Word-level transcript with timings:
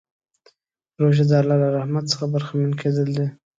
روژه 1.01 1.23
د 1.29 1.31
الله 1.39 1.57
له 1.63 1.67
رحمت 1.77 2.05
څخه 2.11 2.25
برخمن 2.33 2.71
کېدل 2.81 3.09
دي. 3.17 3.27